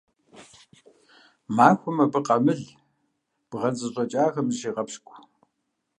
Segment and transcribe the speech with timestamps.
[1.55, 2.61] Махуэм абы къамыл,
[3.49, 5.15] бгъэн зэщӀэкӀахэм зыщегъэпщкӀу.